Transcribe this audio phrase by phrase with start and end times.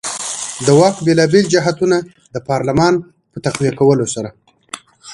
[0.65, 1.97] د واک بېلابېل جهتونه
[2.33, 2.93] د پارلمان
[3.31, 4.29] په تقویه کولو سره.